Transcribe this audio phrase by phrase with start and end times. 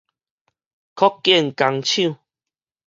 [0.95, 2.17] 擴建工廠